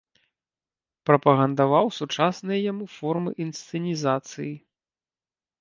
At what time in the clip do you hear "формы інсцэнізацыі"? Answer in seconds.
2.97-4.53